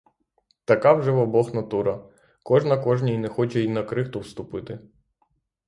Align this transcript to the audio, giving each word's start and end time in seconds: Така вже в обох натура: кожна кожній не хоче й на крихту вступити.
Така 0.65 0.93
вже 0.93 1.11
в 1.11 1.17
обох 1.19 1.53
натура: 1.53 2.03
кожна 2.43 2.77
кожній 2.83 3.17
не 3.17 3.29
хоче 3.29 3.61
й 3.61 3.67
на 3.69 3.83
крихту 3.83 4.19
вступити. 4.19 4.79